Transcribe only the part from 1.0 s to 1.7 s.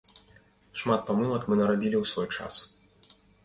памылак мы